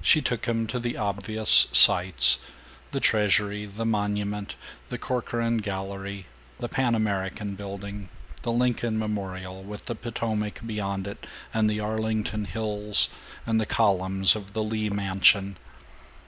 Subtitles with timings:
[0.00, 2.38] She took him to the obvious "sights"
[2.92, 4.54] the Treasury, the Monument,
[4.88, 6.26] the Corcoran Gallery,
[6.60, 8.08] the Pan American Building,
[8.42, 13.08] the Lincoln Memorial, with the Potomac beyond it and the Arlington hills
[13.46, 15.56] and the columns of the Lee Mansion.